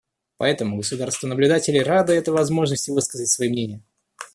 [0.37, 3.83] Поэтому государства-наблюдатели рады этой возможности высказать свои мнения.